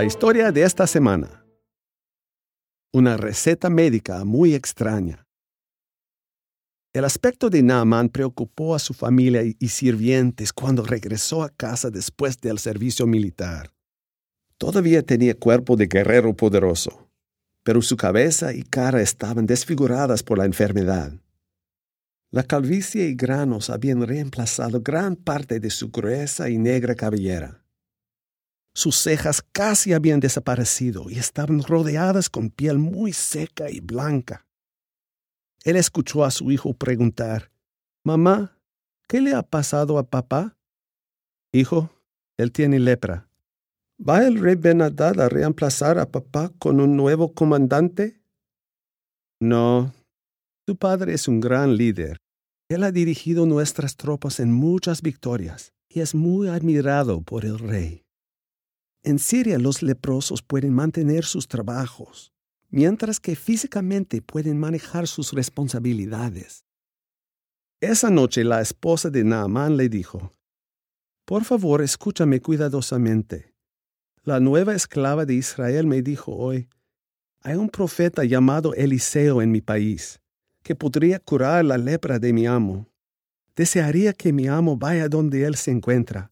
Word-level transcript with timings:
La 0.00 0.06
historia 0.06 0.50
de 0.50 0.62
esta 0.62 0.86
semana. 0.86 1.44
Una 2.90 3.18
receta 3.18 3.68
médica 3.68 4.24
muy 4.24 4.54
extraña. 4.54 5.26
El 6.94 7.04
aspecto 7.04 7.50
de 7.50 7.62
Naaman 7.62 8.08
preocupó 8.08 8.74
a 8.74 8.78
su 8.78 8.94
familia 8.94 9.42
y 9.42 9.68
sirvientes 9.68 10.54
cuando 10.54 10.86
regresó 10.86 11.42
a 11.42 11.50
casa 11.50 11.90
después 11.90 12.40
del 12.40 12.58
servicio 12.58 13.06
militar. 13.06 13.74
Todavía 14.56 15.02
tenía 15.02 15.34
cuerpo 15.38 15.76
de 15.76 15.86
guerrero 15.86 16.34
poderoso, 16.34 17.10
pero 17.62 17.82
su 17.82 17.98
cabeza 17.98 18.54
y 18.54 18.62
cara 18.62 19.02
estaban 19.02 19.44
desfiguradas 19.44 20.22
por 20.22 20.38
la 20.38 20.46
enfermedad. 20.46 21.12
La 22.30 22.42
calvicie 22.42 23.06
y 23.06 23.14
granos 23.14 23.68
habían 23.68 24.06
reemplazado 24.06 24.80
gran 24.80 25.14
parte 25.14 25.60
de 25.60 25.68
su 25.68 25.90
gruesa 25.90 26.48
y 26.48 26.56
negra 26.56 26.94
cabellera. 26.94 27.59
Sus 28.74 28.96
cejas 28.96 29.42
casi 29.52 29.92
habían 29.92 30.20
desaparecido 30.20 31.10
y 31.10 31.18
estaban 31.18 31.62
rodeadas 31.62 32.30
con 32.30 32.50
piel 32.50 32.78
muy 32.78 33.12
seca 33.12 33.70
y 33.70 33.80
blanca. 33.80 34.46
Él 35.64 35.76
escuchó 35.76 36.24
a 36.24 36.30
su 36.30 36.50
hijo 36.50 36.72
preguntar, 36.74 37.50
Mamá, 38.04 38.58
¿qué 39.08 39.20
le 39.20 39.34
ha 39.34 39.42
pasado 39.42 39.98
a 39.98 40.08
papá? 40.08 40.56
Hijo, 41.52 41.90
él 42.38 42.52
tiene 42.52 42.78
lepra. 42.78 43.28
¿Va 44.00 44.26
el 44.26 44.40
rey 44.40 44.54
Benadad 44.54 45.20
a 45.20 45.28
reemplazar 45.28 45.98
a 45.98 46.10
papá 46.10 46.50
con 46.58 46.80
un 46.80 46.96
nuevo 46.96 47.34
comandante? 47.34 48.22
No, 49.40 49.92
tu 50.66 50.76
padre 50.76 51.14
es 51.14 51.28
un 51.28 51.40
gran 51.40 51.76
líder. 51.76 52.16
Él 52.70 52.84
ha 52.84 52.92
dirigido 52.92 53.44
nuestras 53.44 53.96
tropas 53.96 54.40
en 54.40 54.52
muchas 54.52 55.02
victorias 55.02 55.72
y 55.88 56.00
es 56.00 56.14
muy 56.14 56.48
admirado 56.48 57.20
por 57.20 57.44
el 57.44 57.58
rey. 57.58 58.04
En 59.02 59.18
Siria 59.18 59.58
los 59.58 59.82
leprosos 59.82 60.42
pueden 60.42 60.74
mantener 60.74 61.24
sus 61.24 61.48
trabajos, 61.48 62.32
mientras 62.68 63.18
que 63.18 63.34
físicamente 63.34 64.20
pueden 64.20 64.58
manejar 64.58 65.08
sus 65.08 65.32
responsabilidades. 65.32 66.66
Esa 67.80 68.10
noche 68.10 68.44
la 68.44 68.60
esposa 68.60 69.08
de 69.08 69.24
Naamán 69.24 69.78
le 69.78 69.88
dijo, 69.88 70.32
Por 71.24 71.44
favor, 71.44 71.80
escúchame 71.80 72.42
cuidadosamente. 72.42 73.54
La 74.22 74.38
nueva 74.38 74.74
esclava 74.74 75.24
de 75.24 75.34
Israel 75.34 75.86
me 75.86 76.02
dijo 76.02 76.36
hoy, 76.36 76.68
hay 77.42 77.54
un 77.54 77.70
profeta 77.70 78.22
llamado 78.24 78.74
Eliseo 78.74 79.40
en 79.40 79.50
mi 79.50 79.62
país, 79.62 80.20
que 80.62 80.74
podría 80.74 81.18
curar 81.20 81.64
la 81.64 81.78
lepra 81.78 82.18
de 82.18 82.34
mi 82.34 82.46
amo. 82.46 82.86
Desearía 83.56 84.12
que 84.12 84.30
mi 84.30 84.46
amo 84.46 84.76
vaya 84.76 85.08
donde 85.08 85.44
él 85.44 85.54
se 85.56 85.70
encuentra 85.70 86.30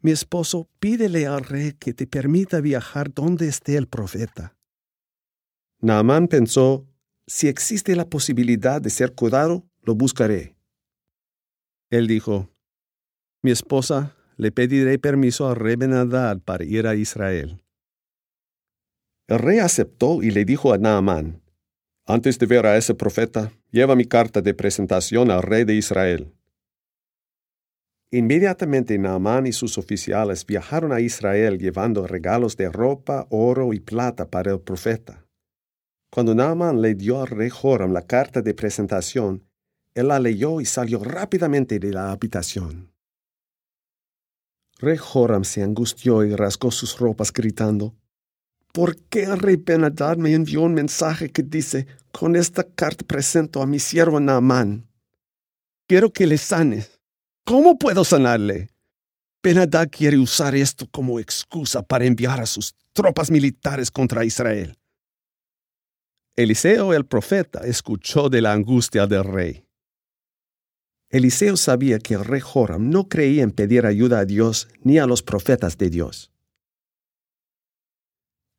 mi 0.00 0.10
esposo, 0.10 0.68
pídele 0.78 1.26
al 1.26 1.44
rey 1.44 1.72
que 1.72 1.92
te 1.92 2.06
permita 2.06 2.60
viajar 2.60 3.12
donde 3.12 3.48
esté 3.48 3.76
el 3.76 3.86
profeta. 3.86 4.56
Naamán 5.80 6.28
pensó, 6.28 6.86
si 7.26 7.48
existe 7.48 7.94
la 7.96 8.08
posibilidad 8.08 8.80
de 8.80 8.90
ser 8.90 9.14
cuidado, 9.14 9.64
lo 9.82 9.94
buscaré. 9.94 10.56
Él 11.90 12.06
dijo, 12.06 12.48
mi 13.42 13.50
esposa, 13.50 14.16
le 14.36 14.52
pediré 14.52 14.98
permiso 14.98 15.48
al 15.48 15.56
rey 15.56 15.76
Benadad 15.76 16.38
para 16.40 16.64
ir 16.64 16.86
a 16.86 16.94
Israel. 16.94 17.62
El 19.28 19.38
rey 19.38 19.58
aceptó 19.58 20.22
y 20.22 20.30
le 20.30 20.44
dijo 20.44 20.72
a 20.72 20.78
Naamán, 20.78 21.42
antes 22.06 22.38
de 22.38 22.46
ver 22.46 22.66
a 22.66 22.76
ese 22.76 22.94
profeta, 22.94 23.52
lleva 23.70 23.94
mi 23.94 24.04
carta 24.04 24.40
de 24.42 24.54
presentación 24.54 25.30
al 25.30 25.42
rey 25.42 25.64
de 25.64 25.74
Israel. 25.74 26.34
Inmediatamente 28.12 28.98
Naamán 28.98 29.46
y 29.46 29.52
sus 29.52 29.78
oficiales 29.78 30.44
viajaron 30.44 30.92
a 30.92 31.00
Israel 31.00 31.58
llevando 31.58 32.08
regalos 32.08 32.56
de 32.56 32.68
ropa, 32.68 33.28
oro 33.30 33.72
y 33.72 33.78
plata 33.78 34.28
para 34.28 34.50
el 34.50 34.60
profeta. 34.60 35.26
Cuando 36.10 36.34
Naamán 36.34 36.82
le 36.82 36.96
dio 36.96 37.20
al 37.20 37.28
rey 37.28 37.50
Joram 37.50 37.92
la 37.92 38.02
carta 38.02 38.42
de 38.42 38.52
presentación, 38.52 39.44
él 39.94 40.08
la 40.08 40.18
leyó 40.18 40.60
y 40.60 40.64
salió 40.64 41.04
rápidamente 41.04 41.78
de 41.78 41.92
la 41.92 42.10
habitación. 42.10 42.92
Rey 44.80 44.96
Joram 44.96 45.44
se 45.44 45.62
angustió 45.62 46.24
y 46.24 46.34
rasgó 46.34 46.72
sus 46.72 46.98
ropas 46.98 47.32
gritando, 47.32 47.94
¿Por 48.72 48.96
qué 49.04 49.24
el 49.24 49.38
rey 49.38 49.56
Benadad 49.56 50.16
me 50.16 50.32
envió 50.32 50.62
un 50.62 50.74
mensaje 50.74 51.30
que 51.30 51.44
dice, 51.44 51.86
con 52.10 52.34
esta 52.34 52.64
carta 52.64 53.04
presento 53.06 53.62
a 53.62 53.66
mi 53.66 53.78
siervo 53.78 54.18
Naamán? 54.18 54.88
Quiero 55.86 56.12
que 56.12 56.26
le 56.26 56.38
sanes 56.38 56.99
¿Cómo 57.44 57.78
puedo 57.78 58.04
sanarle? 58.04 58.70
Benadad 59.42 59.88
quiere 59.90 60.18
usar 60.18 60.54
esto 60.54 60.86
como 60.90 61.18
excusa 61.18 61.82
para 61.82 62.04
enviar 62.04 62.40
a 62.40 62.46
sus 62.46 62.74
tropas 62.92 63.30
militares 63.30 63.90
contra 63.90 64.24
Israel. 64.24 64.76
Eliseo 66.36 66.94
el 66.94 67.06
profeta 67.06 67.60
escuchó 67.60 68.28
de 68.28 68.40
la 68.40 68.52
angustia 68.52 69.06
del 69.06 69.24
rey. 69.24 69.66
Eliseo 71.08 71.56
sabía 71.56 71.98
que 71.98 72.14
el 72.14 72.24
rey 72.24 72.40
Joram 72.40 72.88
no 72.88 73.08
creía 73.08 73.42
en 73.42 73.50
pedir 73.50 73.84
ayuda 73.84 74.20
a 74.20 74.24
Dios 74.24 74.68
ni 74.82 74.98
a 74.98 75.06
los 75.06 75.22
profetas 75.22 75.76
de 75.76 75.90
Dios. 75.90 76.30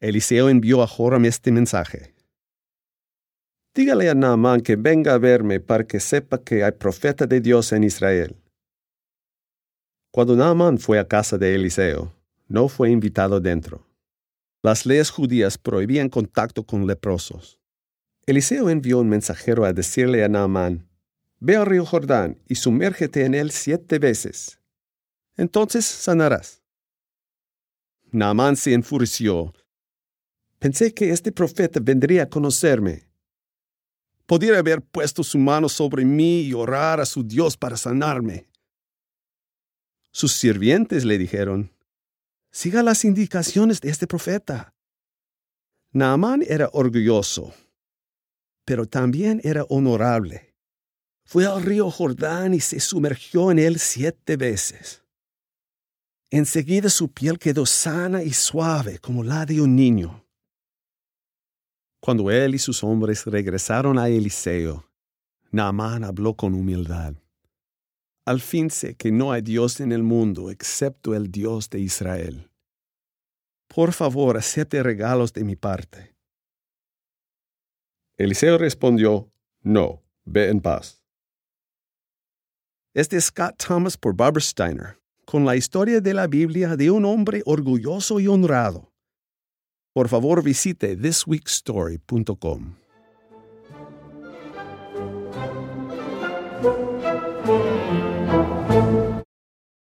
Eliseo 0.00 0.48
envió 0.48 0.82
a 0.82 0.86
Joram 0.86 1.26
este 1.26 1.52
mensaje. 1.52 2.14
Dígale 3.74 4.10
a 4.10 4.14
Naamán 4.14 4.62
que 4.62 4.74
venga 4.76 5.14
a 5.14 5.18
verme 5.18 5.60
para 5.60 5.84
que 5.84 6.00
sepa 6.00 6.42
que 6.42 6.64
hay 6.64 6.72
profeta 6.72 7.26
de 7.26 7.40
Dios 7.40 7.72
en 7.72 7.84
Israel. 7.84 8.39
Cuando 10.12 10.34
Naaman 10.34 10.78
fue 10.78 10.98
a 10.98 11.06
casa 11.06 11.38
de 11.38 11.54
Eliseo, 11.54 12.12
no 12.48 12.66
fue 12.66 12.90
invitado 12.90 13.40
dentro. 13.40 13.86
Las 14.60 14.84
leyes 14.84 15.08
judías 15.10 15.56
prohibían 15.56 16.08
contacto 16.08 16.64
con 16.64 16.84
leprosos. 16.84 17.60
Eliseo 18.26 18.70
envió 18.70 18.98
un 18.98 19.08
mensajero 19.08 19.64
a 19.64 19.72
decirle 19.72 20.24
a 20.24 20.28
Naamán, 20.28 20.88
Ve 21.38 21.56
al 21.56 21.64
río 21.64 21.86
Jordán 21.86 22.38
y 22.48 22.56
sumérgete 22.56 23.24
en 23.24 23.34
él 23.34 23.52
siete 23.52 24.00
veces. 24.00 24.60
Entonces 25.36 25.86
sanarás. 25.86 26.60
Naamán 28.10 28.56
se 28.56 28.74
enfureció. 28.74 29.54
Pensé 30.58 30.92
que 30.92 31.10
este 31.10 31.30
profeta 31.30 31.78
vendría 31.80 32.24
a 32.24 32.28
conocerme. 32.28 33.08
Podría 34.26 34.58
haber 34.58 34.82
puesto 34.82 35.22
su 35.22 35.38
mano 35.38 35.68
sobre 35.68 36.04
mí 36.04 36.42
y 36.42 36.52
orar 36.52 37.00
a 37.00 37.06
su 37.06 37.22
Dios 37.22 37.56
para 37.56 37.76
sanarme. 37.76 38.49
Sus 40.12 40.32
sirvientes 40.32 41.04
le 41.04 41.18
dijeron, 41.18 41.72
Siga 42.52 42.82
las 42.82 43.04
indicaciones 43.04 43.80
de 43.80 43.90
este 43.90 44.06
profeta. 44.06 44.74
Naamán 45.92 46.42
era 46.46 46.68
orgulloso, 46.72 47.54
pero 48.64 48.86
también 48.86 49.40
era 49.44 49.64
honorable. 49.64 50.54
Fue 51.24 51.46
al 51.46 51.62
río 51.62 51.90
Jordán 51.90 52.54
y 52.54 52.60
se 52.60 52.80
sumergió 52.80 53.52
en 53.52 53.60
él 53.60 53.78
siete 53.78 54.36
veces. 54.36 55.04
Enseguida 56.30 56.88
su 56.88 57.12
piel 57.12 57.38
quedó 57.38 57.66
sana 57.66 58.22
y 58.22 58.32
suave 58.32 58.98
como 58.98 59.22
la 59.22 59.46
de 59.46 59.60
un 59.60 59.76
niño. 59.76 60.24
Cuando 62.00 62.30
él 62.30 62.54
y 62.54 62.58
sus 62.58 62.82
hombres 62.82 63.26
regresaron 63.26 63.98
a 63.98 64.08
Eliseo, 64.08 64.88
Naamán 65.50 66.02
habló 66.02 66.34
con 66.34 66.54
humildad. 66.54 67.14
Al 68.30 68.40
fin 68.40 68.70
sé 68.70 68.94
que 68.94 69.10
no 69.10 69.32
hay 69.32 69.42
Dios 69.42 69.80
en 69.80 69.90
el 69.90 70.04
mundo 70.04 70.52
excepto 70.52 71.16
el 71.16 71.32
Dios 71.32 71.68
de 71.68 71.80
Israel. 71.80 72.48
Por 73.66 73.92
favor, 73.92 74.36
acepte 74.36 74.84
regalos 74.84 75.32
de 75.32 75.42
mi 75.42 75.56
parte. 75.56 76.14
Eliseo 78.16 78.56
respondió, 78.56 79.32
No, 79.62 80.04
ve 80.24 80.48
en 80.48 80.60
paz. 80.60 81.02
Este 82.94 83.16
es 83.16 83.24
Scott 83.24 83.56
Thomas 83.66 83.96
por 83.96 84.14
Barbara 84.14 84.40
Steiner, 84.40 85.00
con 85.24 85.44
la 85.44 85.56
historia 85.56 86.00
de 86.00 86.14
la 86.14 86.28
Biblia 86.28 86.76
de 86.76 86.88
un 86.92 87.04
hombre 87.06 87.42
orgulloso 87.46 88.20
y 88.20 88.28
honrado. 88.28 88.92
Por 89.92 90.08
favor, 90.08 90.44
visite 90.44 90.94
thisweekstory.com. 90.96 92.76